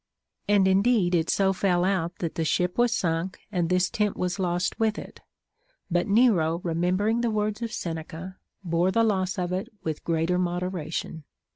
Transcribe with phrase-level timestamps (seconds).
[0.47, 4.39] And indeed it so fell out that the ship was sunk, and this tent was
[4.39, 5.21] lost with it.
[5.91, 11.23] But Nero, rememberino; the words of Seneca, bore the loss of it with greater moderation.